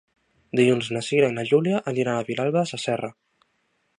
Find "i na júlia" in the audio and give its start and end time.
1.33-1.83